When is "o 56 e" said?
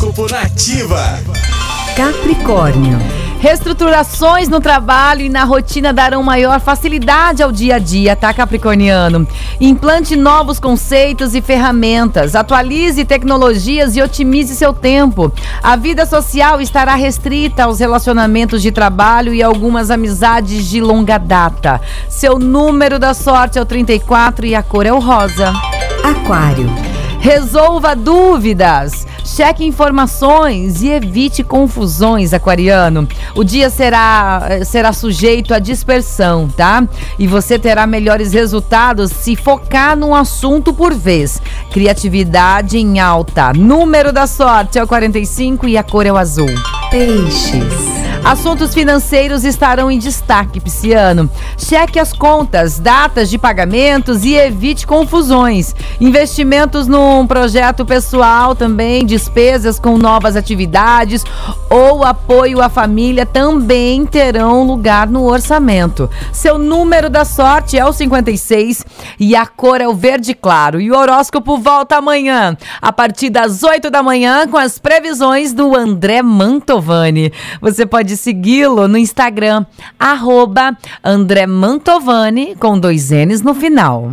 67.84-69.34